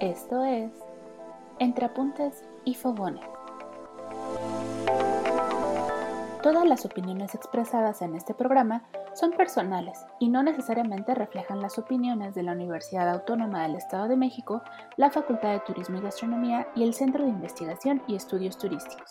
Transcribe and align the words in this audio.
Esto 0.00 0.42
es 0.44 0.72
Entre 1.58 1.84
Apuntes 1.84 2.42
y 2.64 2.74
Fogones. 2.74 3.26
Todas 6.42 6.66
las 6.66 6.86
opiniones 6.86 7.34
expresadas 7.34 8.00
en 8.00 8.14
este 8.14 8.32
programa 8.32 8.88
son 9.12 9.32
personales 9.32 10.06
y 10.18 10.30
no 10.30 10.42
necesariamente 10.42 11.14
reflejan 11.14 11.60
las 11.60 11.78
opiniones 11.78 12.34
de 12.34 12.42
la 12.42 12.52
Universidad 12.52 13.10
Autónoma 13.10 13.64
del 13.64 13.76
Estado 13.76 14.08
de 14.08 14.16
México, 14.16 14.62
la 14.96 15.10
Facultad 15.10 15.52
de 15.52 15.60
Turismo 15.60 15.98
y 15.98 16.00
Gastronomía 16.00 16.66
y 16.74 16.82
el 16.82 16.94
Centro 16.94 17.24
de 17.24 17.30
Investigación 17.30 18.02
y 18.06 18.14
Estudios 18.14 18.56
Turísticos. 18.56 19.10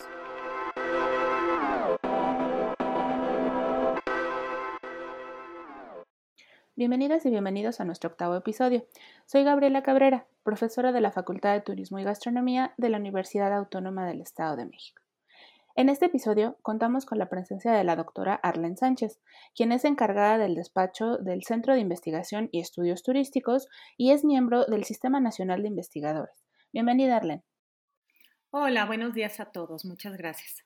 Bienvenidas 6.76 7.26
y 7.26 7.30
bienvenidos 7.30 7.82
a 7.82 7.84
nuestro 7.84 8.10
octavo 8.10 8.36
episodio. 8.36 8.86
Soy 9.26 9.44
Gabriela 9.44 9.84
Cabrera, 9.84 10.26
profesora 10.50 10.92
de 10.92 11.00
la 11.00 11.12
Facultad 11.12 11.54
de 11.54 11.62
Turismo 11.62 12.00
y 12.00 12.04
Gastronomía 12.04 12.74
de 12.76 12.90
la 12.90 12.98
Universidad 12.98 13.54
Autónoma 13.54 14.08
del 14.08 14.20
Estado 14.20 14.56
de 14.56 14.66
México. 14.66 15.04
En 15.76 15.90
este 15.90 16.08
episodio 16.08 16.58
contamos 16.64 17.06
con 17.06 17.20
la 17.20 17.30
presencia 17.30 17.72
de 17.72 17.84
la 17.84 17.96
doctora 17.96 18.34
Arlen 18.34 18.76
Sánchez, 18.76 19.20
quien 19.54 19.72
es 19.72 19.86
encargada 19.86 20.40
del 20.40 20.56
despacho 20.56 21.18
del 21.18 21.44
Centro 21.44 21.76
de 21.76 21.82
Investigación 21.82 22.50
y 22.52 22.62
Estudios 22.62 23.04
Turísticos 23.04 23.68
y 23.96 24.10
es 24.10 24.26
miembro 24.26 24.66
del 24.66 24.86
Sistema 24.86 25.20
Nacional 25.20 25.62
de 25.62 25.68
Investigadores. 25.68 26.44
Bienvenida, 26.74 27.18
Arlen. 27.18 27.44
Hola, 28.50 28.88
buenos 28.88 29.14
días 29.14 29.40
a 29.40 29.52
todos. 29.52 29.86
Muchas 29.86 30.18
gracias. 30.18 30.66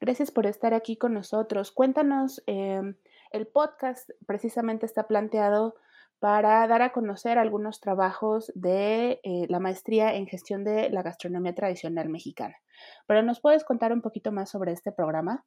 Gracias 0.00 0.30
por 0.30 0.46
estar 0.46 0.74
aquí 0.74 0.96
con 0.96 1.12
nosotros. 1.12 1.72
Cuéntanos 1.72 2.40
eh, 2.46 2.94
el 3.32 3.46
podcast 3.48 4.10
precisamente 4.28 4.86
está 4.86 5.08
planteado 5.08 5.74
para 6.18 6.66
dar 6.66 6.82
a 6.82 6.92
conocer 6.92 7.38
algunos 7.38 7.80
trabajos 7.80 8.52
de 8.54 9.20
eh, 9.22 9.46
la 9.48 9.60
maestría 9.60 10.14
en 10.14 10.26
gestión 10.26 10.64
de 10.64 10.90
la 10.90 11.02
gastronomía 11.02 11.54
tradicional 11.54 12.08
mexicana. 12.08 12.56
Pero 13.06 13.22
¿nos 13.22 13.40
puedes 13.40 13.64
contar 13.64 13.92
un 13.92 14.02
poquito 14.02 14.32
más 14.32 14.50
sobre 14.50 14.72
este 14.72 14.92
programa? 14.92 15.44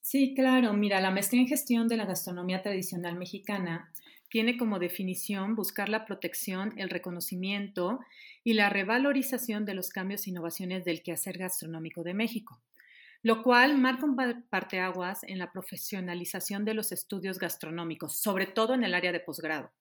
Sí, 0.00 0.34
claro. 0.34 0.72
Mira, 0.72 1.00
la 1.00 1.10
maestría 1.10 1.42
en 1.42 1.48
gestión 1.48 1.88
de 1.88 1.96
la 1.96 2.06
gastronomía 2.06 2.62
tradicional 2.62 3.16
mexicana 3.16 3.92
tiene 4.30 4.56
como 4.56 4.78
definición 4.78 5.54
buscar 5.54 5.88
la 5.88 6.04
protección, 6.04 6.72
el 6.76 6.90
reconocimiento 6.90 7.98
y 8.44 8.54
la 8.54 8.68
revalorización 8.68 9.64
de 9.64 9.74
los 9.74 9.90
cambios 9.90 10.26
e 10.26 10.30
innovaciones 10.30 10.84
del 10.84 11.02
quehacer 11.02 11.38
gastronómico 11.38 12.02
de 12.04 12.14
México 12.14 12.60
lo 13.22 13.42
cual 13.42 13.78
marca 13.78 14.04
un 14.04 14.16
parteaguas 14.48 15.24
en 15.24 15.38
la 15.38 15.52
profesionalización 15.52 16.64
de 16.64 16.74
los 16.74 16.92
estudios 16.92 17.38
gastronómicos, 17.38 18.20
sobre 18.20 18.46
todo 18.46 18.74
en 18.74 18.84
el 18.84 18.94
área 18.94 19.12
de 19.12 19.20
posgrado. 19.20 19.72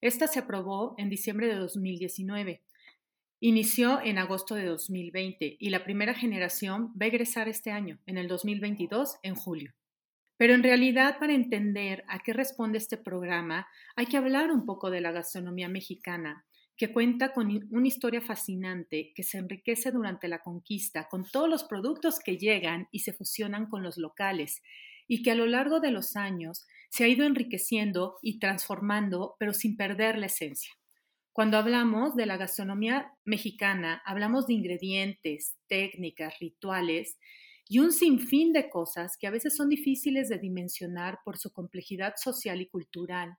Esta 0.00 0.26
se 0.26 0.38
aprobó 0.38 0.94
en 0.96 1.10
diciembre 1.10 1.46
de 1.46 1.56
2019. 1.56 2.62
Inició 3.40 4.00
en 4.02 4.18
agosto 4.18 4.54
de 4.54 4.64
2020 4.64 5.56
y 5.58 5.70
la 5.70 5.84
primera 5.84 6.14
generación 6.14 6.92
va 7.00 7.04
a 7.04 7.08
egresar 7.08 7.48
este 7.48 7.70
año, 7.70 7.98
en 8.06 8.16
el 8.16 8.28
2022, 8.28 9.16
en 9.22 9.34
julio. 9.34 9.74
Pero 10.38 10.54
en 10.54 10.62
realidad, 10.62 11.18
para 11.18 11.34
entender 11.34 12.02
a 12.08 12.20
qué 12.20 12.32
responde 12.32 12.78
este 12.78 12.96
programa, 12.96 13.68
hay 13.94 14.06
que 14.06 14.16
hablar 14.16 14.50
un 14.50 14.64
poco 14.64 14.90
de 14.90 15.02
la 15.02 15.12
gastronomía 15.12 15.68
mexicana 15.68 16.46
que 16.80 16.94
cuenta 16.94 17.34
con 17.34 17.50
una 17.72 17.86
historia 17.86 18.22
fascinante 18.22 19.12
que 19.14 19.22
se 19.22 19.36
enriquece 19.36 19.92
durante 19.92 20.28
la 20.28 20.38
conquista 20.38 21.08
con 21.10 21.26
todos 21.30 21.46
los 21.46 21.64
productos 21.64 22.18
que 22.20 22.38
llegan 22.38 22.88
y 22.90 23.00
se 23.00 23.12
fusionan 23.12 23.66
con 23.66 23.82
los 23.82 23.98
locales 23.98 24.62
y 25.06 25.22
que 25.22 25.30
a 25.30 25.34
lo 25.34 25.44
largo 25.44 25.80
de 25.80 25.90
los 25.90 26.16
años 26.16 26.66
se 26.88 27.04
ha 27.04 27.08
ido 27.08 27.26
enriqueciendo 27.26 28.16
y 28.22 28.38
transformando, 28.38 29.36
pero 29.38 29.52
sin 29.52 29.76
perder 29.76 30.16
la 30.16 30.24
esencia. 30.24 30.72
Cuando 31.34 31.58
hablamos 31.58 32.16
de 32.16 32.24
la 32.24 32.38
gastronomía 32.38 33.12
mexicana, 33.26 34.00
hablamos 34.06 34.46
de 34.46 34.54
ingredientes, 34.54 35.58
técnicas, 35.68 36.38
rituales 36.38 37.18
y 37.68 37.80
un 37.80 37.92
sinfín 37.92 38.54
de 38.54 38.70
cosas 38.70 39.18
que 39.18 39.26
a 39.26 39.30
veces 39.30 39.54
son 39.54 39.68
difíciles 39.68 40.30
de 40.30 40.38
dimensionar 40.38 41.18
por 41.26 41.36
su 41.36 41.52
complejidad 41.52 42.14
social 42.16 42.62
y 42.62 42.68
cultural. 42.70 43.36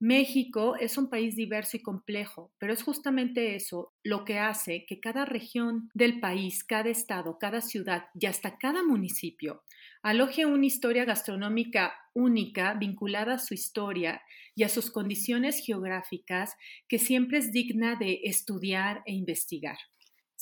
México 0.00 0.76
es 0.76 0.96
un 0.96 1.10
país 1.10 1.36
diverso 1.36 1.76
y 1.76 1.82
complejo, 1.82 2.50
pero 2.58 2.72
es 2.72 2.82
justamente 2.82 3.54
eso 3.54 3.92
lo 4.02 4.24
que 4.24 4.38
hace 4.38 4.86
que 4.86 4.98
cada 4.98 5.26
región 5.26 5.90
del 5.92 6.20
país, 6.20 6.64
cada 6.64 6.88
estado, 6.88 7.38
cada 7.38 7.60
ciudad 7.60 8.06
y 8.18 8.24
hasta 8.24 8.56
cada 8.56 8.82
municipio 8.82 9.62
aloje 10.02 10.46
una 10.46 10.64
historia 10.64 11.04
gastronómica 11.04 11.92
única 12.14 12.72
vinculada 12.74 13.34
a 13.34 13.38
su 13.38 13.52
historia 13.52 14.22
y 14.54 14.62
a 14.62 14.70
sus 14.70 14.90
condiciones 14.90 15.62
geográficas 15.64 16.56
que 16.88 16.98
siempre 16.98 17.36
es 17.36 17.52
digna 17.52 17.96
de 17.96 18.20
estudiar 18.24 19.02
e 19.04 19.12
investigar. 19.12 19.76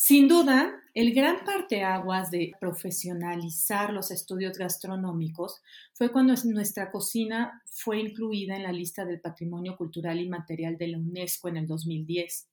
Sin 0.01 0.29
duda, 0.29 0.81
el 0.95 1.13
gran 1.13 1.45
parteaguas 1.45 2.31
de 2.31 2.53
profesionalizar 2.61 3.93
los 3.93 4.13
estudios 4.13 4.57
gastronómicos 4.57 5.61
fue 5.93 6.13
cuando 6.13 6.35
nuestra 6.45 6.93
cocina 6.93 7.65
fue 7.67 7.99
incluida 7.99 8.55
en 8.55 8.63
la 8.63 8.71
lista 8.71 9.05
del 9.05 9.21
Patrimonio 9.21 9.77
Cultural 9.77 10.21
y 10.21 10.29
Material 10.29 10.79
de 10.79 10.87
la 10.87 10.99
UNESCO 10.99 11.49
en 11.49 11.57
el 11.57 11.67
2010. 11.67 12.49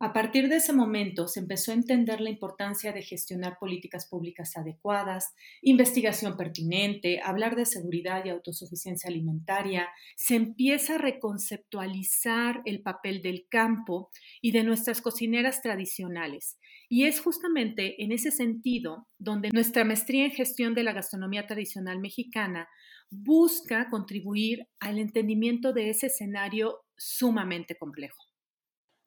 A 0.00 0.12
partir 0.12 0.48
de 0.48 0.56
ese 0.56 0.72
momento 0.72 1.28
se 1.28 1.38
empezó 1.38 1.70
a 1.70 1.74
entender 1.74 2.20
la 2.20 2.30
importancia 2.30 2.92
de 2.92 3.02
gestionar 3.02 3.56
políticas 3.60 4.08
públicas 4.08 4.56
adecuadas, 4.56 5.32
investigación 5.60 6.36
pertinente, 6.36 7.20
hablar 7.22 7.54
de 7.54 7.64
seguridad 7.64 8.24
y 8.24 8.30
autosuficiencia 8.30 9.08
alimentaria, 9.08 9.88
se 10.16 10.34
empieza 10.34 10.96
a 10.96 10.98
reconceptualizar 10.98 12.62
el 12.64 12.82
papel 12.82 13.22
del 13.22 13.46
campo 13.48 14.10
y 14.40 14.50
de 14.50 14.64
nuestras 14.64 15.00
cocineras 15.00 15.62
tradicionales. 15.62 16.58
Y 16.94 17.06
es 17.06 17.22
justamente 17.22 18.04
en 18.04 18.12
ese 18.12 18.30
sentido 18.30 19.06
donde 19.18 19.48
nuestra 19.48 19.82
maestría 19.82 20.26
en 20.26 20.30
gestión 20.30 20.74
de 20.74 20.82
la 20.82 20.92
gastronomía 20.92 21.46
tradicional 21.46 22.00
mexicana 22.00 22.68
busca 23.08 23.88
contribuir 23.88 24.68
al 24.78 24.98
entendimiento 24.98 25.72
de 25.72 25.88
ese 25.88 26.08
escenario 26.08 26.82
sumamente 26.98 27.78
complejo. 27.78 28.22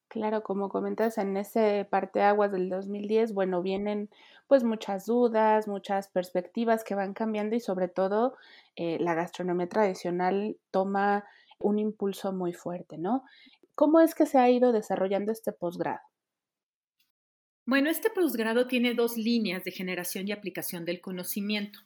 Claro, 0.08 0.42
como 0.42 0.70
comentas 0.70 1.20
en 1.20 1.38
ese 1.38 1.86
parteaguas 1.88 2.52
del 2.52 2.70
2010, 2.70 3.36
bueno, 3.36 3.62
vienen 3.62 4.10
pues 4.48 4.64
muchas 4.64 5.06
dudas, 5.06 5.68
muchas 5.68 6.08
perspectivas 6.08 6.84
que 6.84 6.96
van 6.96 7.14
cambiando 7.14 7.56
y 7.56 7.60
sobre 7.60 7.88
todo 7.88 8.36
eh, 8.76 8.98
la 9.00 9.14
gastronomía 9.14 9.70
tradicional 9.70 10.58
toma 10.72 11.24
un 11.60 11.78
impulso 11.78 12.34
muy 12.34 12.52
fuerte, 12.52 12.98
¿no? 12.98 13.26
¿Cómo 13.76 14.00
es 14.00 14.16
que 14.16 14.26
se 14.26 14.40
ha 14.40 14.50
ido 14.50 14.72
desarrollando 14.72 15.32
este 15.32 15.52
posgrado? 15.52 16.02
Bueno, 17.66 17.90
este 17.90 18.12
posgrado 18.12 18.68
tiene 18.68 18.94
dos 18.94 19.18
líneas 19.18 19.64
de 19.64 19.72
generación 19.72 20.28
y 20.28 20.32
aplicación 20.32 20.86
del 20.86 21.02
conocimiento. 21.02 21.80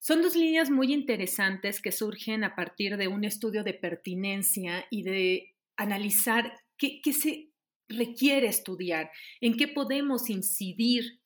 Son 0.00 0.22
dos 0.22 0.34
líneas 0.34 0.70
muy 0.70 0.92
interesantes 0.92 1.80
que 1.80 1.92
surgen 1.92 2.42
a 2.42 2.56
partir 2.56 2.96
de 2.96 3.06
un 3.06 3.24
estudio 3.24 3.62
de 3.62 3.74
pertinencia 3.74 4.86
y 4.90 5.02
de 5.02 5.54
analizar 5.76 6.58
qué, 6.76 7.00
qué 7.00 7.12
se 7.12 7.50
requiere 7.88 8.48
estudiar, 8.48 9.10
en 9.40 9.56
qué 9.56 9.68
podemos 9.68 10.30
incidir 10.30 11.20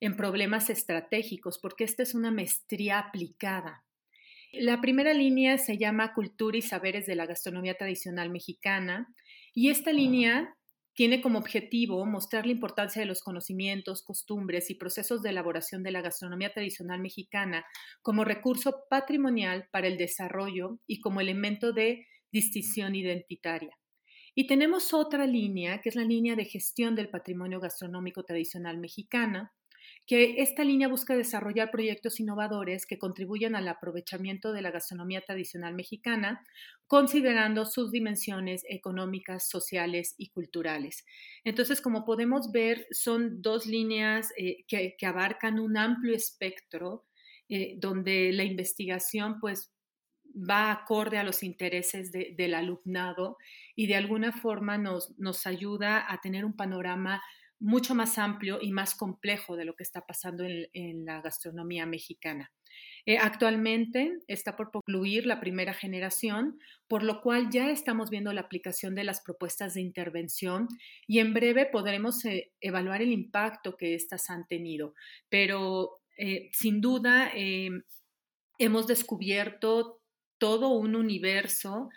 en 0.00 0.16
problemas 0.16 0.68
estratégicos, 0.68 1.58
porque 1.58 1.84
esta 1.84 2.02
es 2.02 2.14
una 2.14 2.30
maestría 2.30 2.98
aplicada. 2.98 3.84
La 4.52 4.80
primera 4.80 5.14
línea 5.14 5.58
se 5.58 5.78
llama 5.78 6.12
Cultura 6.12 6.56
y 6.56 6.62
Saberes 6.62 7.06
de 7.06 7.14
la 7.14 7.26
Gastronomía 7.26 7.76
Tradicional 7.76 8.30
Mexicana 8.30 9.08
y 9.54 9.70
esta 9.70 9.92
línea 9.92 10.56
tiene 10.98 11.20
como 11.20 11.38
objetivo 11.38 12.04
mostrar 12.06 12.44
la 12.44 12.50
importancia 12.50 12.98
de 13.00 13.06
los 13.06 13.22
conocimientos, 13.22 14.02
costumbres 14.02 14.68
y 14.68 14.74
procesos 14.74 15.22
de 15.22 15.30
elaboración 15.30 15.84
de 15.84 15.92
la 15.92 16.00
gastronomía 16.00 16.52
tradicional 16.52 17.00
mexicana 17.00 17.64
como 18.02 18.24
recurso 18.24 18.82
patrimonial 18.90 19.68
para 19.70 19.86
el 19.86 19.96
desarrollo 19.96 20.80
y 20.88 20.98
como 20.98 21.20
elemento 21.20 21.72
de 21.72 22.08
distinción 22.32 22.96
identitaria. 22.96 23.78
Y 24.34 24.48
tenemos 24.48 24.92
otra 24.92 25.24
línea, 25.24 25.80
que 25.80 25.90
es 25.90 25.94
la 25.94 26.02
línea 26.02 26.34
de 26.34 26.46
gestión 26.46 26.96
del 26.96 27.10
patrimonio 27.10 27.60
gastronómico 27.60 28.24
tradicional 28.24 28.78
mexicana, 28.78 29.52
que 30.08 30.36
esta 30.38 30.64
línea 30.64 30.88
busca 30.88 31.14
desarrollar 31.14 31.70
proyectos 31.70 32.18
innovadores 32.18 32.86
que 32.86 32.98
contribuyan 32.98 33.54
al 33.54 33.68
aprovechamiento 33.68 34.54
de 34.54 34.62
la 34.62 34.70
gastronomía 34.70 35.20
tradicional 35.20 35.74
mexicana, 35.74 36.42
considerando 36.86 37.66
sus 37.66 37.92
dimensiones 37.92 38.64
económicas, 38.70 39.50
sociales 39.50 40.14
y 40.16 40.30
culturales. 40.30 41.04
Entonces, 41.44 41.82
como 41.82 42.06
podemos 42.06 42.50
ver, 42.52 42.86
son 42.90 43.42
dos 43.42 43.66
líneas 43.66 44.32
eh, 44.38 44.64
que, 44.66 44.96
abarcan 45.06 45.60
un 45.60 45.76
amplio 45.76 46.14
espectro 46.14 47.04
eh, 47.50 47.74
donde 47.76 48.32
la 48.32 48.44
investigación 48.44 49.38
pues 49.38 49.74
va 50.34 50.72
acorde 50.72 51.18
a 51.18 51.24
los 51.24 51.42
intereses 51.42 52.12
del 52.12 52.54
alumnado 52.54 53.36
y 53.74 53.86
de 53.86 53.96
alguna 53.96 54.32
forma 54.32 54.78
nos, 54.78 55.18
nos 55.18 55.46
ayuda 55.46 56.10
a 56.10 56.20
tener 56.20 56.44
un 56.44 56.56
panorama 56.56 57.20
mucho 57.60 57.94
más 57.94 58.18
amplio 58.18 58.58
y 58.60 58.70
más 58.70 58.94
complejo 58.94 59.56
de 59.56 59.64
lo 59.64 59.74
que 59.74 59.82
está 59.82 60.06
pasando 60.06 60.44
en, 60.44 61.04
la 61.04 61.20
gastronomía 61.20 61.86
mexicana. 61.86 62.52
Eh, 63.04 63.18
actualmente 63.18 64.18
está 64.28 64.54
por 64.54 64.70
concluir 64.70 65.26
la 65.26 65.40
primera 65.40 65.74
generación, 65.74 66.58
por 66.86 67.02
lo 67.02 67.20
cual 67.20 67.48
ya 67.50 67.70
estamos 67.70 68.10
viendo 68.10 68.32
la 68.32 68.42
aplicación 68.42 68.94
de 68.94 69.04
las 69.04 69.20
propuestas 69.22 69.74
de 69.74 69.80
intervención 69.80 70.68
y 71.06 71.18
en 71.18 71.34
breve 71.34 71.66
podremos 71.66 72.24
eh, 72.24 72.52
evaluar 72.60 73.02
el 73.02 73.10
impacto 73.10 73.76
que 73.76 73.94
éstas 73.94 74.30
han 74.30 74.46
tenido. 74.46 74.94
Pero 75.28 75.96
eh, 76.16 76.50
sin 76.52 76.80
duda 76.80 77.32
hemos 78.58 78.86
descubierto 78.86 80.00
todo 80.38 80.68
un 80.68 80.94
universo 80.94 81.88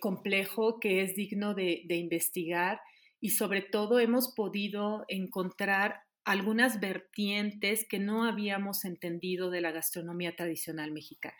complejo 0.00 0.80
que 0.80 1.02
es 1.02 1.14
digno 1.14 1.54
de 1.54 1.84
investigar 1.88 2.80
y 3.22 3.30
sobre 3.30 3.62
todo 3.62 4.00
hemos 4.00 4.34
podido 4.34 5.04
encontrar 5.06 6.02
algunas 6.24 6.80
vertientes 6.80 7.86
que 7.88 8.00
no 8.00 8.24
habíamos 8.24 8.84
entendido 8.84 9.48
de 9.48 9.60
la 9.60 9.70
gastronomía 9.70 10.34
tradicional 10.34 10.90
mexicana. 10.90 11.38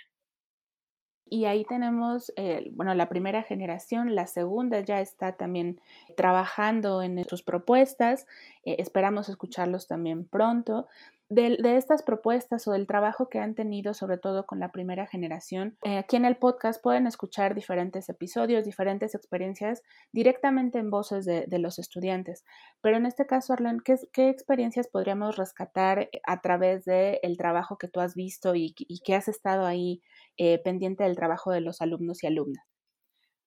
Y 1.27 1.47
ahí 1.47 1.65
tenemos, 1.65 2.33
bueno, 2.73 2.95
la 2.95 3.09
primera 3.09 3.43
generación, 3.43 4.15
la 4.15 4.27
segunda 4.27 4.81
ya 4.81 5.01
está 5.01 5.37
también 5.37 5.81
trabajando 6.17 7.03
en 7.03 7.25
sus 7.25 7.43
propuestas, 7.43 8.27
eh, 8.65 8.77
esperamos 8.79 9.29
escucharlos 9.29 9.89
también 9.89 10.25
pronto 10.27 10.87
de, 11.35 11.77
estas 11.77 12.03
propuestas 12.03 12.67
o 12.69 12.73
del 12.73 12.87
trabajo 12.87 13.29
que 13.29 13.39
han 13.39 13.55
tenido, 13.55 13.95
sobre 13.95 14.19
todo 14.19 14.47
con 14.47 14.61
la 14.61 14.71
primera 14.71 15.07
generación. 15.07 15.77
Eh, 15.83 15.99
aquí 15.99 16.17
en 16.17 16.25
el 16.25 16.37
podcast 16.37 16.83
pueden 16.83 17.07
escuchar 17.07 17.55
diferentes 17.55 18.09
episodios, 18.09 18.65
diferentes 18.65 19.15
experiencias 19.15 19.83
directamente 20.13 20.79
en 20.79 20.91
voces 20.91 21.25
de, 21.25 21.47
los 21.59 21.79
estudiantes. 21.79 22.45
Pero 22.81 22.97
en 22.97 23.07
este 23.07 23.27
caso, 23.27 23.53
Arlen, 23.53 23.81
¿qué, 23.81 24.29
experiencias 24.29 24.89
podríamos 24.89 25.37
rescatar 25.37 26.09
a 26.25 26.41
través 26.41 26.85
del 26.85 27.37
trabajo 27.37 27.79
que 27.79 27.89
tú 27.89 28.01
has 28.01 28.15
visto 28.15 28.55
y, 28.55 28.75
que 29.05 29.15
has 29.15 29.29
estado 29.29 29.67
ahí 29.67 30.03
eh, 30.37 30.59
pendiente 30.63 31.05
del 31.05 31.17
trabajo 31.17 31.51
de 31.53 31.61
los 31.61 31.81
alumnos 31.81 32.23
y 32.23 32.27
alumnas? 32.27 32.65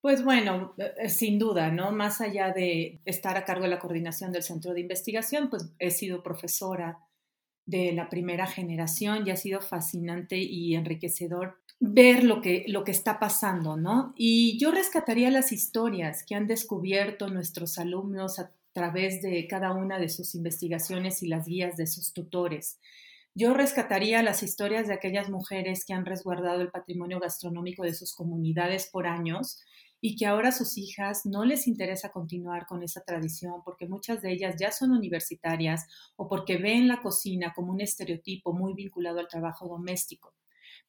Pues 0.02 0.24
bueno, 0.24 0.76
eh, 0.78 1.10
sin 1.10 1.40
duda, 1.40 1.72
¿no? 1.72 1.92
Más 1.92 2.22
allá 2.22 2.52
de 2.52 3.02
estar 3.06 3.38
a 3.38 3.44
cargo 3.44 3.64
de 3.64 3.70
la 3.70 3.80
coordinación 3.80 4.32
del 4.32 4.44
centro 4.44 4.74
de 4.74 4.82
investigación, 4.82 5.50
pues 5.50 5.74
he 5.80 5.92
sido 5.92 6.22
profesora 6.22 7.00
de 7.66 7.94
la 7.94 8.10
primera 8.10 8.48
generación 8.48 9.28
y 9.28 9.32
ha 9.32 9.38
sido 9.38 9.62
fascinante 9.62 10.38
y 10.38 10.76
enriquecedor 10.76 11.58
ver 11.80 12.24
lo 12.24 12.42
que, 12.42 12.66
lo 12.68 12.84
que 12.84 12.92
está 12.92 13.20
pasando, 13.20 13.76
¿no? 13.78 14.14
Y 14.16 14.58
yo 14.60 14.72
rescataría 14.72 15.30
las 15.30 15.52
historias 15.52 16.24
que 16.24 16.36
han 16.36 16.48
descubierto 16.48 17.28
nuestros 17.28 17.78
alumnos 17.78 18.40
a 18.40 18.52
través 18.72 19.22
de 19.22 19.48
cada 19.48 19.72
una 19.72 20.00
de 20.00 20.10
sus 20.10 20.36
investigaciones 20.36 21.24
y 21.24 21.28
las 21.28 21.48
guías 21.48 21.78
de 21.78 21.88
sus 21.88 22.14
tutores. 22.14 22.80
Yo 23.34 23.54
rescataría 23.54 24.24
las 24.24 24.44
historias 24.44 24.88
de 24.88 24.94
aquellas 24.94 25.30
mujeres 25.30 25.84
que 25.86 25.94
han 25.94 26.06
resguardado 26.06 26.62
el 26.62 26.72
patrimonio 26.72 27.20
gastronómico 27.20 27.84
de 27.84 27.94
sus 27.94 28.14
comunidades 28.16 28.88
por 28.90 29.08
años 29.08 29.60
y 30.02 30.16
que 30.16 30.26
ahora 30.26 30.52
sus 30.52 30.78
hijas 30.78 31.26
no 31.26 31.46
les 31.46 31.68
interesa 31.68 32.12
continuar 32.12 32.66
con 32.66 32.84
esa 32.84 33.02
tradición 33.02 33.62
porque 33.64 33.88
muchas 33.88 34.22
de 34.22 34.32
ellas 34.32 34.56
ya 34.60 34.72
son 34.72 34.92
universitarias 34.92 35.88
o 36.16 36.28
porque 36.28 36.58
ven 36.58 36.88
la 36.88 37.02
cocina 37.02 37.54
como 37.56 37.72
un 37.72 37.82
estereotipo 37.82 38.54
muy 38.54 38.74
vinculado 38.74 39.20
al 39.20 39.28
trabajo 39.28 39.68
doméstico. 39.68 40.34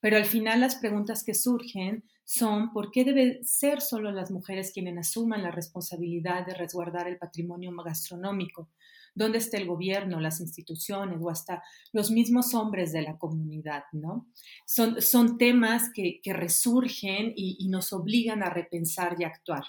Pero 0.00 0.16
al 0.16 0.26
final 0.26 0.60
las 0.60 0.76
preguntas 0.76 1.24
que 1.24 1.34
surgen 1.34 2.04
son 2.24 2.72
¿por 2.72 2.90
qué 2.90 3.04
deben 3.04 3.44
ser 3.44 3.80
solo 3.80 4.10
las 4.10 4.30
mujeres 4.30 4.72
quienes 4.72 4.98
asuman 4.98 5.42
la 5.42 5.50
responsabilidad 5.50 6.44
de 6.44 6.54
resguardar 6.54 7.08
el 7.08 7.18
patrimonio 7.18 7.72
gastronómico? 7.84 8.68
Dónde 9.16 9.38
está 9.38 9.56
el 9.56 9.66
gobierno, 9.66 10.20
las 10.20 10.40
instituciones 10.40 11.18
o 11.20 11.30
hasta 11.30 11.62
los 11.92 12.10
mismos 12.12 12.54
hombres 12.54 12.92
de 12.92 13.02
la 13.02 13.18
comunidad, 13.18 13.84
¿no? 13.92 14.28
Son, 14.66 15.02
son 15.02 15.38
temas 15.38 15.90
que, 15.92 16.20
resurgen 16.24 17.32
y, 17.34 17.56
y 17.58 17.68
nos 17.68 17.92
obligan 17.92 18.42
a 18.42 18.50
repensar 18.50 19.16
y 19.18 19.24
actuar. 19.24 19.64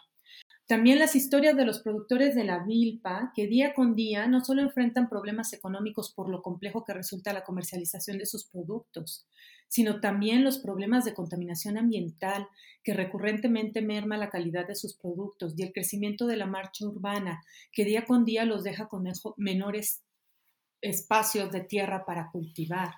También 0.68 1.00
las 1.00 1.16
historias 1.16 1.56
de 1.56 1.66
los 1.66 1.80
productores 1.80 2.36
de 2.36 2.44
la 2.44 2.66
milpa, 2.66 3.32
que 3.34 3.48
día 3.48 3.74
con 3.74 3.96
día 3.96 4.28
no 4.28 4.44
solo 4.44 4.62
enfrentan 4.62 5.08
problemas 5.08 5.54
económicos 5.54 6.14
por 6.14 6.30
lo 6.30 6.42
complejo 6.42 6.84
que 6.84 6.94
resulta 6.94 7.32
la 7.32 7.46
comercialización 7.46 8.18
de 8.18 8.26
sus 8.26 8.50
productos, 8.50 9.26
sino 9.68 10.00
también 10.00 10.44
los 10.44 10.60
problemas 10.60 11.06
de 11.06 11.14
contaminación 11.14 11.78
ambiental 11.78 12.48
que 12.84 12.94
recurrentemente 12.94 13.82
merma 13.82 14.18
la 14.18 14.30
calidad 14.30 14.68
de 14.68 14.76
sus 14.76 14.96
productos 14.96 15.54
y 15.58 15.64
el 15.64 15.74
crecimiento 15.74 16.26
de 16.26 16.38
la 16.38 16.46
marcha 16.46 16.86
urbana 16.86 17.44
que 17.72 17.86
día 17.86 18.06
con 18.06 18.24
día 18.24 18.46
los 18.46 18.64
deja 18.64 18.88
con 18.88 19.04
menores 19.38 20.04
espacios 20.82 21.52
de 21.52 21.62
tierra 21.62 22.06
para 22.06 22.30
cultivar. 22.32 22.94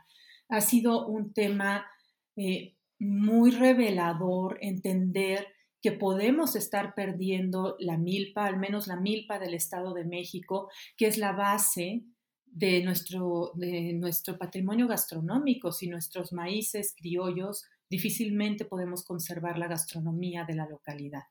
Ha 0.50 0.62
sido 0.62 1.08
un 1.08 1.34
tema 1.34 1.88
eh, 2.36 2.76
muy 3.00 3.52
revelador 3.52 4.58
entender 4.62 5.48
que 5.82 5.92
podemos 5.92 6.56
estar 6.56 6.94
perdiendo 6.94 7.78
la 7.80 7.98
milpa, 7.98 8.46
al 8.46 8.58
menos 8.58 8.88
la 8.88 8.98
milpa 8.98 9.40
del 9.40 9.54
Estado 9.54 9.94
de 9.94 10.04
México, 10.04 10.70
que 10.98 11.08
es 11.08 11.18
la 11.18 11.32
base 11.32 12.04
de 12.52 12.84
nuestro, 12.84 13.52
de 13.56 13.94
nuestro 13.94 14.38
patrimonio 14.38 14.88
gastronómico. 14.88 15.72
Si 15.72 15.88
nuestros 15.88 16.34
maíces 16.34 16.96
criollos, 16.98 17.66
difícilmente 17.90 18.66
podemos 18.66 19.04
conservar 19.04 19.58
la 19.58 19.68
gastronomía 19.68 20.46
de 20.46 20.56
la 20.56 20.68
localidad. 20.68 21.24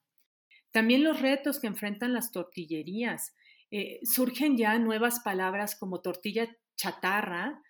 También 0.70 1.05
los 1.05 1.20
retos 1.20 1.61
que 1.61 1.67
enfrentan 1.67 2.12
las 2.12 2.31
tortillerías. 2.31 3.35
Eh, 3.70 4.00
surgen 4.03 4.56
ya 4.56 4.79
nuevas 4.79 5.20
palabras 5.20 5.76
como 5.76 6.00
tortilla 6.00 6.49
chatarra, 6.76 7.62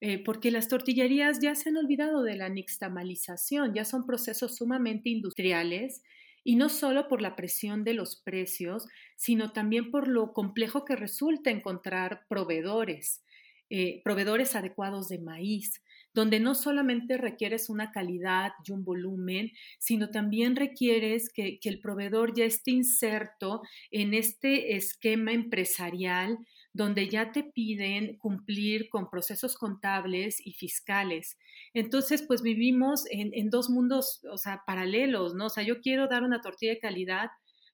eh, 0.00 0.22
porque 0.22 0.50
las 0.50 0.68
tortillerías 0.68 1.40
ya 1.40 1.54
se 1.54 1.70
han 1.70 1.76
olvidado 1.76 2.22
de 2.22 2.36
la 2.36 2.48
nixtamalización, 2.48 3.74
ya 3.74 3.84
son 3.84 4.06
procesos 4.06 4.56
sumamente 4.56 5.08
industriales 5.08 6.02
y 6.44 6.56
no 6.56 6.68
solo 6.68 7.08
por 7.08 7.22
la 7.22 7.36
presión 7.36 7.84
de 7.84 7.94
los 7.94 8.16
precios, 8.16 8.86
sino 9.16 9.52
también 9.52 9.90
por 9.90 10.08
lo 10.08 10.32
complejo 10.32 10.84
que 10.84 10.96
resulta 10.96 11.50
encontrar 11.50 12.26
proveedores, 12.28 13.22
eh, 13.70 14.00
proveedores 14.04 14.56
adecuados 14.56 15.08
de 15.08 15.18
maíz, 15.18 15.82
donde 16.14 16.40
no 16.40 16.54
solamente 16.54 17.16
requieres 17.16 17.68
una 17.68 17.92
calidad 17.92 18.52
y 18.64 18.72
un 18.72 18.84
volumen, 18.84 19.52
sino 19.78 20.10
también 20.10 20.56
requieres 20.56 21.30
que, 21.32 21.60
que 21.60 21.68
el 21.68 21.80
proveedor 21.80 22.34
ya 22.34 22.44
esté 22.44 22.70
inserto 22.72 23.62
en 23.90 24.14
este 24.14 24.76
esquema 24.76 25.32
empresarial 25.32 26.38
donde 26.78 27.08
ya 27.08 27.32
te 27.32 27.42
piden 27.42 28.16
cumplir 28.18 28.88
con 28.88 29.10
procesos 29.10 29.56
contables 29.56 30.40
y 30.46 30.52
fiscales. 30.52 31.36
Entonces, 31.74 32.22
pues 32.22 32.40
vivimos 32.40 33.02
en, 33.10 33.50
dos 33.50 33.68
mundos, 33.68 34.24
o 34.30 34.38
sea, 34.38 34.62
paralelos, 34.64 35.34
¿no? 35.34 35.46
O 35.46 35.50
sea, 35.50 35.64
yo 35.64 35.80
quiero 35.80 36.06
dar 36.06 36.22
una 36.22 36.40
tortilla 36.40 36.74
de 36.74 36.78
calidad, 36.78 37.30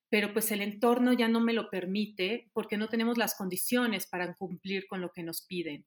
pero 0.08 0.32
pues 0.32 0.50
el 0.52 0.62
entorno 0.62 1.12
ya 1.12 1.28
no 1.28 1.40
me 1.40 1.52
lo 1.52 1.68
permite 1.68 2.48
porque 2.54 2.78
no 2.78 2.88
tenemos 2.88 3.18
las 3.18 3.34
condiciones 3.34 4.06
para 4.06 4.34
cumplir 4.36 4.86
con 4.86 5.02
lo 5.02 5.12
que 5.12 5.22
nos 5.22 5.42
piden. 5.42 5.84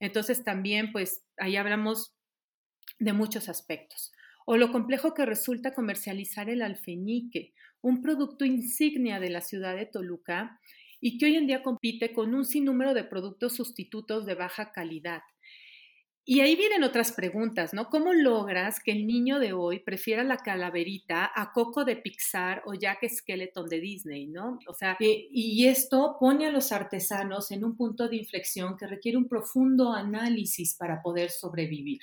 Entonces, 0.00 0.42
también, 0.42 0.90
pues 0.90 1.24
ahí 1.36 1.54
hablamos 1.54 2.16
de 2.98 3.12
muchos 3.12 3.48
aspectos. 3.48 4.10
O 4.44 4.56
lo 4.56 4.72
complejo 4.72 5.14
que 5.14 5.24
resulta 5.24 5.72
comercializar 5.72 6.50
el 6.50 6.62
alfeñique, 6.62 7.52
un 7.80 8.02
producto 8.02 8.44
insignia 8.44 9.20
de 9.20 9.30
la 9.30 9.40
ciudad 9.40 9.76
de 9.76 9.86
Toluca 9.86 10.58
y 11.06 11.18
que 11.18 11.26
hoy 11.26 11.36
en 11.36 11.46
día 11.46 11.62
compite 11.62 12.12
con 12.12 12.34
un 12.34 12.44
sinnúmero 12.44 12.92
de 12.92 13.04
productos 13.04 13.54
sustitutos 13.54 14.26
de 14.26 14.34
baja 14.34 14.72
calidad. 14.72 15.22
Y 16.24 16.40
ahí 16.40 16.56
vienen 16.56 16.82
otras 16.82 17.12
preguntas, 17.12 17.72
¿no? 17.72 17.90
¿Cómo 17.90 18.12
logras 18.12 18.80
que 18.80 18.90
el 18.90 19.06
niño 19.06 19.38
de 19.38 19.52
hoy 19.52 19.78
prefiera 19.78 20.24
la 20.24 20.38
calaverita 20.38 21.30
a 21.32 21.52
Coco 21.52 21.84
de 21.84 21.94
Pixar 21.94 22.62
o 22.66 22.74
Jack 22.74 23.08
Skeleton 23.08 23.68
de 23.68 23.78
Disney, 23.78 24.26
¿no? 24.26 24.58
O 24.66 24.74
sea, 24.74 24.96
eh, 24.98 25.28
y 25.30 25.68
esto 25.68 26.16
pone 26.18 26.44
a 26.44 26.50
los 26.50 26.72
artesanos 26.72 27.52
en 27.52 27.64
un 27.64 27.76
punto 27.76 28.08
de 28.08 28.16
inflexión 28.16 28.76
que 28.76 28.88
requiere 28.88 29.16
un 29.16 29.28
profundo 29.28 29.92
análisis 29.92 30.74
para 30.74 31.02
poder 31.02 31.30
sobrevivir. 31.30 32.00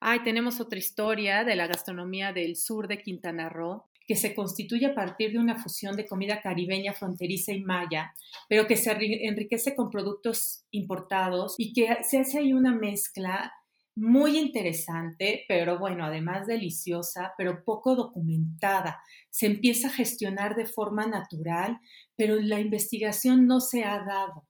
Ay, 0.00 0.24
tenemos 0.24 0.60
otra 0.60 0.80
historia 0.80 1.44
de 1.44 1.54
la 1.54 1.68
gastronomía 1.68 2.32
del 2.32 2.56
sur 2.56 2.88
de 2.88 3.00
Quintana 3.00 3.48
Roo, 3.48 3.84
que 4.10 4.16
se 4.16 4.34
constituye 4.34 4.86
a 4.86 4.94
partir 4.96 5.30
de 5.30 5.38
una 5.38 5.62
fusión 5.62 5.94
de 5.94 6.04
comida 6.04 6.40
caribeña, 6.40 6.92
fronteriza 6.92 7.52
y 7.52 7.60
maya, 7.60 8.12
pero 8.48 8.66
que 8.66 8.76
se 8.76 8.90
enriquece 9.24 9.76
con 9.76 9.88
productos 9.88 10.64
importados 10.72 11.54
y 11.58 11.72
que 11.72 11.98
se 12.02 12.18
hace 12.18 12.40
ahí 12.40 12.52
una 12.52 12.74
mezcla 12.74 13.52
muy 13.94 14.36
interesante, 14.36 15.44
pero 15.46 15.78
bueno, 15.78 16.04
además 16.04 16.48
deliciosa, 16.48 17.34
pero 17.38 17.62
poco 17.62 17.94
documentada. 17.94 19.00
Se 19.30 19.46
empieza 19.46 19.86
a 19.86 19.92
gestionar 19.92 20.56
de 20.56 20.66
forma 20.66 21.06
natural, 21.06 21.78
pero 22.16 22.34
la 22.34 22.58
investigación 22.58 23.46
no 23.46 23.60
se 23.60 23.84
ha 23.84 24.02
dado. 24.02 24.44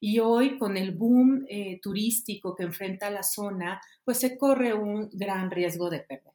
Y 0.00 0.18
hoy, 0.18 0.58
con 0.58 0.76
el 0.76 0.90
boom 0.90 1.46
eh, 1.48 1.78
turístico 1.80 2.56
que 2.56 2.64
enfrenta 2.64 3.10
la 3.10 3.22
zona, 3.22 3.80
pues 4.04 4.18
se 4.18 4.36
corre 4.36 4.74
un 4.74 5.08
gran 5.12 5.52
riesgo 5.52 5.88
de 5.88 6.00
perder. 6.00 6.34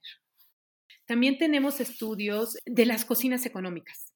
También 1.10 1.40
tenemos 1.40 1.80
estudios 1.80 2.56
de 2.68 2.86
las 2.86 3.04
cocinas 3.04 3.48
económicas. 3.48 4.14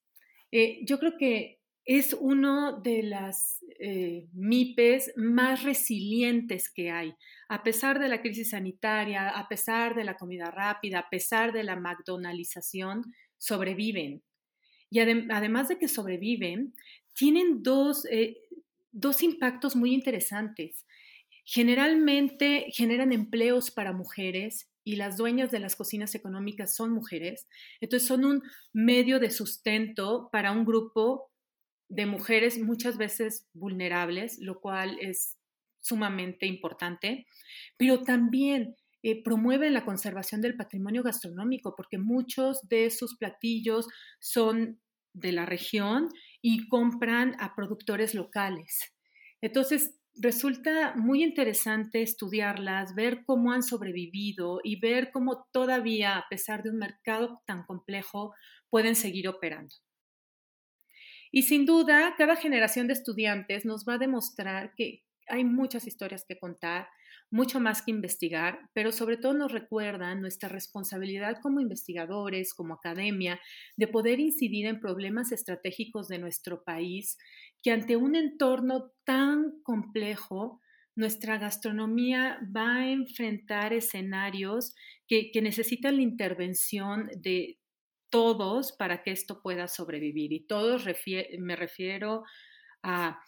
Eh, 0.52 0.82
yo 0.86 1.00
creo 1.00 1.18
que 1.18 1.60
es 1.86 2.14
uno 2.14 2.82
de, 2.82 3.02
las, 3.02 3.66
eh, 3.80 4.28
MIPES 4.34 5.14
más 5.16 5.64
resilientes 5.64 6.70
que 6.70 6.92
hay. 6.92 7.16
A 7.50 7.64
pesar 7.64 7.98
de 7.98 8.10
la 8.10 8.22
crisis 8.22 8.52
sanitaria, 8.52 9.30
a 9.30 9.48
pesar 9.50 9.96
de 9.96 10.04
la 10.04 10.18
comida 10.18 10.52
rápida, 10.52 11.00
a 11.00 11.10
pesar 11.10 11.52
de 11.52 11.64
la 11.64 11.76
McDonaldización, 11.76 13.12
sobreviven. 13.40 14.22
Y 14.92 15.00
además 15.00 15.70
de 15.70 15.80
que 15.80 15.88
sobreviven, 15.88 16.76
tienen 17.14 17.64
dos, 17.64 18.06
eh, 18.06 18.38
dos 18.92 19.24
impactos 19.24 19.76
muy 19.76 19.96
interesantes. 19.96 20.86
Generalmente 21.44 22.68
generan 22.70 23.12
empleos 23.12 23.72
para 23.72 23.94
mujeres 23.94 24.70
y 24.84 24.96
las 24.96 25.18
dueñas 25.18 25.52
de 25.52 25.60
las 25.60 25.76
cocinas 25.76 26.16
económicas 26.16 26.76
son 26.76 26.92
mujeres. 26.92 27.48
Entonces 27.82 28.08
son 28.08 28.26
un 28.26 28.44
medio 28.74 29.20
de 29.20 29.30
sustento 29.30 30.30
para 30.32 30.52
un 30.52 30.66
grupo 30.66 31.32
de 31.90 32.06
mujeres 32.06 32.60
muchas 32.60 32.98
veces 32.98 33.48
vulnerables, 33.54 34.40
lo 34.40 34.60
cual 34.60 34.98
es 35.00 35.38
sumamente 35.80 36.46
importante, 36.46 37.28
pero 37.78 38.02
también 38.04 38.76
eh, 39.04 39.22
promueven 39.22 39.74
la 39.74 39.86
conservación 39.86 40.42
del 40.42 40.56
patrimonio 40.56 41.04
gastronómico 41.04 41.76
porque 41.76 41.98
muchos 41.98 42.62
de 42.70 42.90
sus 42.90 43.18
platillos 43.18 43.88
son 44.20 44.80
de 45.14 45.34
la 45.34 45.46
región 45.46 46.10
y 46.42 46.68
compran 46.70 47.36
a 47.40 47.54
productores 47.54 48.16
locales. 48.16 48.94
Entonces, 49.42 50.00
resulta 50.16 50.96
muy 50.96 51.24
interesante 51.24 52.02
estudiarlas, 52.02 52.96
ver 52.96 53.24
cómo 53.26 53.52
han 53.52 53.64
sobrevivido 53.64 54.60
y 54.64 54.80
ver 54.80 55.12
cómo 55.12 55.48
todavía, 55.52 56.18
a 56.18 56.28
pesar 56.30 56.64
de 56.64 56.70
un 56.70 56.78
mercado 56.78 57.42
tan 57.46 57.64
complejo, 57.66 58.34
pueden 58.70 58.96
seguir 58.96 59.28
operando. 59.28 59.76
Y 61.32 61.44
sin 61.44 61.66
duda, 61.66 62.14
cada 62.18 62.36
generación 62.36 62.88
de 62.88 62.94
estudiantes 62.94 63.66
nos 63.66 63.86
va 63.88 63.96
a 63.96 63.98
demostrar 63.98 64.74
que 64.76 65.04
hay 65.28 65.44
muchas 65.44 65.88
historias 65.88 66.26
que 66.28 66.38
contar, 66.38 66.88
mucho 67.32 67.60
más 67.60 67.82
que 67.82 67.92
investigar, 67.92 68.70
pero 68.74 68.92
sobre 68.92 69.18
todo 69.18 69.34
nos 69.34 69.52
recuerda 69.52 70.14
nuestra 70.14 70.50
responsabilidad 70.50 71.38
como 71.42 71.62
investigadores, 71.62 72.54
como 72.54 72.76
academia, 72.76 73.40
de 73.76 73.88
poder 73.88 74.20
incidir 74.20 74.68
en 74.68 74.80
problemas 74.80 75.32
estratégicos 75.32 76.08
de 76.08 76.20
nuestro 76.20 76.64
país, 76.64 77.18
que 77.64 77.72
ante 77.72 77.96
un 77.96 78.16
entorno 78.16 78.92
tan 79.06 79.62
complejo, 79.64 80.62
nuestra 80.96 81.38
gastronomía 81.40 82.40
va 82.56 82.76
a 82.76 82.92
enfrentar 82.92 83.74
escenarios 83.74 84.76
que, 85.08 85.32
necesitan 85.42 85.96
la 85.96 86.04
intervención 86.04 87.10
de 87.16 87.58
todos 88.12 88.74
para 88.74 89.02
que 89.02 89.12
esto 89.12 89.42
pueda 89.42 89.68
sobrevivir. 89.68 90.34
Y 90.34 90.46
todos 90.46 90.86
me 91.40 91.56
refiero 91.56 92.24
a 92.84 93.20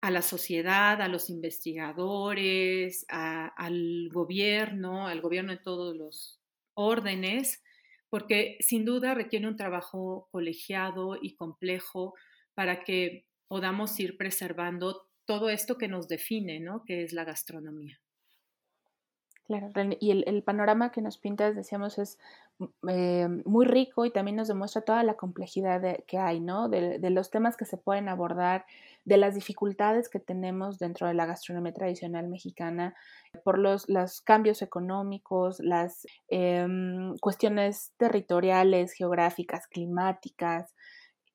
a 0.00 0.10
la 0.10 0.22
sociedad, 0.22 1.00
a 1.02 1.08
los 1.08 1.28
investigadores, 1.28 3.04
al 3.08 4.08
gobierno, 4.10 5.06
al 5.06 5.20
gobierno 5.20 5.52
en 5.52 5.62
todos 5.62 5.94
los 5.94 6.40
órdenes, 6.74 7.62
porque 8.08 8.56
sin 8.60 8.84
duda 8.84 9.14
requiere 9.14 9.46
un 9.46 9.56
trabajo 9.56 10.28
colegiado 10.30 11.18
y 11.20 11.36
complejo 11.36 12.14
para 12.54 12.82
que 12.82 13.26
podamos 13.50 13.98
ir 13.98 14.16
preservando 14.16 15.08
todo 15.24 15.50
esto 15.50 15.76
que 15.76 15.88
nos 15.88 16.06
define, 16.06 16.60
¿no? 16.60 16.84
Que 16.84 17.02
es 17.02 17.12
la 17.12 17.24
gastronomía. 17.24 17.98
Claro, 19.48 19.72
y 19.98 20.12
el, 20.12 20.42
panorama 20.44 20.92
que 20.92 21.02
nos 21.02 21.18
pintas, 21.18 21.56
decíamos, 21.56 21.98
es 21.98 22.20
eh, 22.88 23.26
muy 23.44 23.66
rico 23.66 24.04
y 24.04 24.12
también 24.12 24.36
nos 24.36 24.46
demuestra 24.46 24.82
toda 24.82 25.02
la 25.02 25.14
complejidad 25.14 25.82
que 26.06 26.18
hay, 26.18 26.38
¿no? 26.38 26.68
De, 26.68 27.00
los 27.10 27.32
temas 27.32 27.56
que 27.56 27.64
se 27.64 27.76
pueden 27.76 28.08
abordar, 28.08 28.66
de 29.04 29.16
las 29.16 29.34
dificultades 29.34 30.08
que 30.08 30.20
tenemos 30.20 30.78
dentro 30.78 31.08
de 31.08 31.14
la 31.14 31.26
gastronomía 31.26 31.74
tradicional 31.74 32.28
mexicana, 32.28 32.94
por 33.42 33.58
los, 33.58 33.88
los 33.88 34.20
cambios 34.20 34.62
económicos, 34.62 35.58
las 35.58 36.06
em, 36.28 37.16
cuestiones 37.18 37.94
territoriales, 37.96 38.92
geográficas, 38.92 39.66
climáticas, 39.66 40.72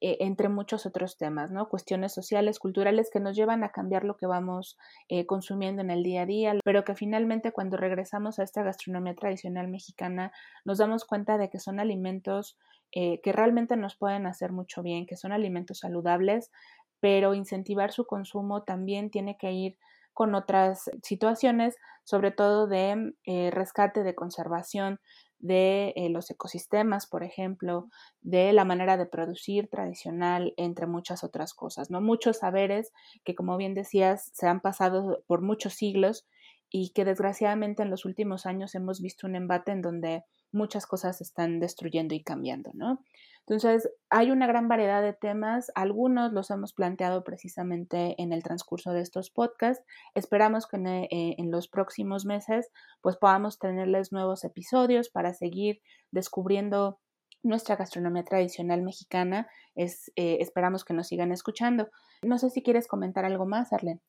eh, 0.01 0.17
entre 0.19 0.49
muchos 0.49 0.85
otros 0.85 1.17
temas, 1.17 1.51
¿no? 1.51 1.69
Cuestiones 1.69 2.13
sociales, 2.13 2.59
culturales 2.59 3.09
que 3.09 3.21
nos 3.21 3.33
llevan 3.33 3.63
a 3.63 3.71
cambiar 3.71 4.03
lo 4.03 4.17
que 4.17 4.27
vamos 4.27 4.77
eh, 5.07 5.25
consumiendo 5.25 5.81
en 5.81 5.89
el 5.89 6.03
día 6.03 6.23
a 6.23 6.25
día, 6.25 6.53
pero 6.65 6.83
que 6.83 6.95
finalmente 6.95 7.53
cuando 7.53 7.77
regresamos 7.77 8.37
a 8.37 8.43
esta 8.43 8.61
gastronomía 8.61 9.15
tradicional 9.15 9.69
mexicana 9.69 10.33
nos 10.65 10.79
damos 10.79 11.05
cuenta 11.05 11.37
de 11.37 11.49
que 11.49 11.59
son 11.59 11.79
alimentos 11.79 12.57
eh, 12.91 13.21
que 13.23 13.31
realmente 13.31 13.77
nos 13.77 13.95
pueden 13.95 14.27
hacer 14.27 14.51
mucho 14.51 14.83
bien, 14.83 15.05
que 15.05 15.15
son 15.15 15.31
alimentos 15.31 15.79
saludables, 15.79 16.51
pero 16.99 17.33
incentivar 17.33 17.93
su 17.93 18.05
consumo 18.05 18.63
también 18.63 19.09
tiene 19.09 19.37
que 19.37 19.53
ir 19.53 19.77
con 20.11 20.35
otras 20.35 20.89
situaciones, 21.03 21.75
sobre 22.03 22.31
todo 22.31 22.67
de 22.67 23.13
rescate, 23.51 24.03
de 24.03 24.15
conservación, 24.15 24.99
de 25.39 25.93
eh, 25.95 26.09
los 26.09 26.29
ecosistemas, 26.31 27.07
por 27.07 27.23
ejemplo, 27.23 27.89
de 28.21 28.53
la 28.53 28.65
manera 28.65 28.97
de 28.97 29.05
producir 29.05 29.69
tradicional, 29.69 30.53
entre 30.57 30.87
muchas 30.87 31.23
otras 31.23 31.53
cosas, 31.53 31.89
¿no? 31.89 32.01
Muchos 32.01 32.37
saberes 32.39 32.91
que, 33.23 33.35
como 33.35 33.57
bien 33.57 33.73
decías, 33.73 34.31
se 34.33 34.47
han 34.47 34.61
pasado 34.61 35.23
por 35.27 35.41
muchos 35.41 35.73
siglos 35.73 36.25
y 36.69 36.89
que 36.89 37.05
desgraciadamente 37.05 37.83
en 37.83 37.89
los 37.89 38.05
últimos 38.05 38.45
años 38.45 38.75
hemos 38.75 39.01
visto 39.01 39.27
un 39.27 39.35
embate 39.35 39.71
en 39.71 39.81
donde 39.81 40.23
muchas 40.51 40.85
cosas 40.87 41.17
se 41.17 41.23
están 41.23 41.59
destruyendo 41.59 42.15
y 42.15 42.23
cambiando, 42.23 42.71
¿no? 42.73 43.03
Entonces, 43.47 43.91
hay 44.09 44.31
una 44.31 44.47
gran 44.47 44.67
variedad 44.67 45.03
de 45.03 45.13
temas, 45.13 45.71
algunos 45.75 46.33
los 46.33 46.49
hemos 46.49 46.73
planteado 46.73 47.23
precisamente 47.23 48.19
en 48.19 48.33
el 48.33 48.41
transcurso 48.41 48.91
de 48.91 49.01
estos 49.01 49.29
podcasts. 49.29 49.85
Esperamos 50.15 50.65
que 50.65 50.77
eh, 50.77 51.35
en, 51.37 51.51
los 51.51 51.67
próximos 51.67 52.25
meses 52.25 52.71
pues 53.01 53.17
podamos 53.17 53.59
tenerles 53.59 54.11
nuevos 54.11 54.43
episodios 54.43 55.09
para 55.09 55.33
seguir 55.35 55.81
descubriendo 56.09 56.99
nuestra 57.43 57.75
gastronomía 57.75 58.23
tradicional 58.23 58.81
mexicana. 58.81 59.47
Es, 59.75 60.11
eh, 60.15 60.37
esperamos 60.39 60.83
que 60.83 60.95
nos 60.95 61.07
sigan 61.07 61.31
escuchando. 61.31 61.89
No 62.23 62.39
sé 62.39 62.49
si 62.49 62.63
quieres 62.63 62.87
comentar 62.87 63.25
algo 63.25 63.45
más, 63.45 63.71
Arlen. 63.73 64.01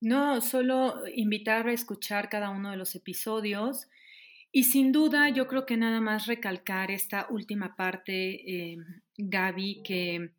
No, 0.00 0.40
solo 0.40 1.02
invitar 1.14 1.68
a 1.68 1.72
escuchar 1.72 2.28
cada 2.28 2.50
uno 2.50 2.70
de 2.70 2.76
los 2.76 2.94
episodios 2.94 3.88
y 4.52 4.64
sin 4.64 4.90
duda, 4.90 5.28
yo 5.28 5.48
creo 5.48 5.66
que 5.66 5.76
nada 5.76 6.00
más 6.00 6.26
recalcar 6.26 6.90
esta 6.90 7.26
última 7.28 7.76
parte, 7.76 8.72
eh, 8.72 8.78
Gaby, 9.18 9.82
que 9.82 10.30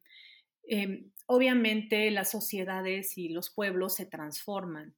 eh, 0.67 1.05
obviamente 1.27 2.09
las 2.09 2.31
sociedades 2.31 3.15
y 3.17 3.29
los 3.29 3.51
pueblos 3.51 3.93
se 3.93 4.07
transforman, 4.07 4.95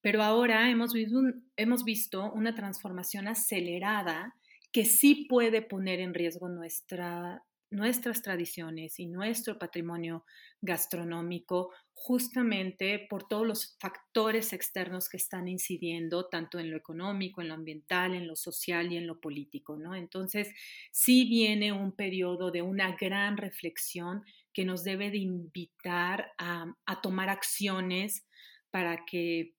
pero 0.00 0.22
ahora 0.22 0.70
hemos 0.70 0.92
visto, 0.92 1.20
hemos 1.56 1.82
visto 1.82 2.32
una 2.32 2.54
transformación 2.54 3.26
acelerada 3.26 4.36
que 4.70 4.84
sí 4.84 5.26
puede 5.28 5.62
poner 5.62 5.98
en 5.98 6.14
riesgo 6.14 6.48
nuestra, 6.48 7.42
nuestras 7.70 8.22
tradiciones 8.22 8.98
y 8.98 9.06
nuestro 9.06 9.58
patrimonio 9.58 10.24
gastronómico 10.60 11.72
justamente 11.94 13.06
por 13.10 13.28
todos 13.28 13.46
los 13.46 13.76
factores 13.78 14.52
externos 14.52 15.08
que 15.08 15.18
están 15.18 15.48
incidiendo 15.48 16.26
tanto 16.28 16.58
en 16.58 16.70
lo 16.70 16.76
económico, 16.76 17.42
en 17.42 17.48
lo 17.48 17.54
ambiental, 17.54 18.14
en 18.14 18.26
lo 18.26 18.36
social 18.36 18.90
y 18.90 18.96
en 18.96 19.06
lo 19.06 19.20
político, 19.20 19.76
¿no? 19.76 19.94
Entonces, 19.94 20.48
sí 20.90 21.26
viene 21.28 21.72
un 21.72 21.92
periodo 21.92 22.50
de 22.50 22.62
una 22.62 22.96
gran 22.96 23.36
reflexión 23.36 24.24
que 24.52 24.64
nos 24.64 24.82
debe 24.82 25.10
de 25.10 25.18
invitar 25.18 26.32
a, 26.38 26.74
tomar 27.02 27.28
acciones 27.28 28.26
para 28.70 29.04
que 29.04 29.54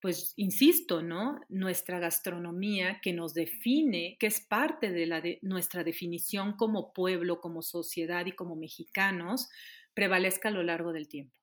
pues 0.00 0.34
insisto, 0.36 1.02
¿no? 1.02 1.40
Nuestra 1.48 1.98
gastronomía 1.98 3.00
que 3.02 3.12
nos 3.12 3.34
define, 3.34 4.16
que 4.20 4.28
es 4.28 4.40
parte 4.40 4.92
de, 4.92 5.06
la 5.06 5.20
de 5.20 5.38
nuestra 5.42 5.84
definición 5.84 6.56
como 6.56 6.92
pueblo, 6.92 7.40
como 7.40 7.62
sociedad 7.62 8.26
y 8.26 8.32
como 8.32 8.54
mexicanos, 8.54 9.48
prevalezca 9.94 10.48
a 10.48 10.52
lo 10.52 10.62
largo 10.62 10.92
del 10.92 11.08
tiempo. 11.08 11.34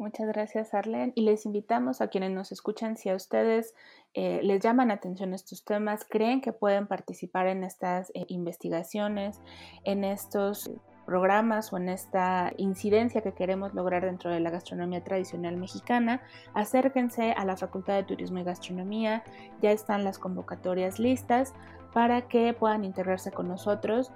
Muchas 0.00 0.28
gracias, 0.28 0.72
Arlen. 0.72 1.12
Y 1.14 1.22
les 1.22 1.44
invitamos 1.44 2.00
a 2.00 2.08
quienes 2.08 2.30
nos 2.30 2.52
escuchan, 2.52 2.96
si 2.96 3.10
a 3.10 3.14
ustedes 3.14 3.74
eh, 4.14 4.40
les 4.42 4.60
llaman 4.62 4.90
atención 4.90 5.34
estos 5.34 5.62
temas, 5.62 6.06
creen 6.08 6.40
que 6.40 6.54
pueden 6.54 6.86
participar 6.86 7.48
en 7.48 7.64
estas 7.64 8.10
eh, 8.14 8.24
investigaciones, 8.28 9.38
en 9.84 10.04
estos 10.04 10.70
programas 11.10 11.72
o 11.72 11.76
en 11.76 11.88
esta 11.88 12.52
incidencia 12.56 13.20
que 13.20 13.32
queremos 13.32 13.74
lograr 13.74 14.04
dentro 14.04 14.30
de 14.30 14.38
la 14.38 14.50
gastronomía 14.50 15.02
tradicional 15.02 15.56
mexicana, 15.56 16.20
acérquense 16.54 17.32
a 17.32 17.44
la 17.44 17.56
Facultad 17.56 17.94
de 17.96 18.04
Turismo 18.04 18.38
y 18.38 18.44
Gastronomía. 18.44 19.24
Ya 19.60 19.72
están 19.72 20.04
las 20.04 20.20
convocatorias 20.20 21.00
listas 21.00 21.52
para 21.92 22.28
que 22.28 22.54
puedan 22.54 22.84
integrarse 22.84 23.32
con 23.32 23.48
nosotros. 23.48 24.12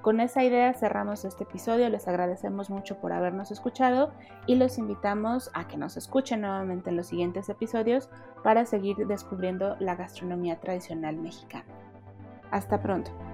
Con 0.00 0.20
esa 0.20 0.42
idea 0.42 0.72
cerramos 0.72 1.26
este 1.26 1.44
episodio, 1.44 1.86
les 1.90 2.08
agradecemos 2.08 2.70
mucho 2.70 2.96
por 2.96 3.12
habernos 3.12 3.50
escuchado 3.50 4.10
y 4.46 4.54
los 4.54 4.78
invitamos 4.78 5.50
a 5.52 5.68
que 5.68 5.76
nos 5.76 5.98
escuchen 5.98 6.40
nuevamente 6.40 6.88
en 6.88 6.96
los 6.96 7.08
siguientes 7.08 7.50
episodios 7.50 8.08
para 8.42 8.64
seguir 8.64 8.96
descubriendo 9.06 9.76
la 9.80 9.96
gastronomía 9.96 10.58
tradicional 10.60 11.16
mexicana. 11.16 11.66
Hasta 12.50 12.80
pronto. 12.80 13.27